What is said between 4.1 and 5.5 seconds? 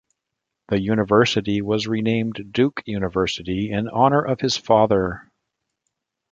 of his father.